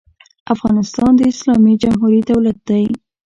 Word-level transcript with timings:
افغانستان 0.53 1.11
د 1.15 1.21
اسلامي 1.31 1.73
جمهوري 1.83 2.21
دولت 2.31 2.57
دی. 2.69 2.83